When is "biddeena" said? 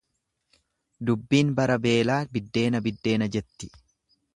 2.39-2.87, 2.89-3.33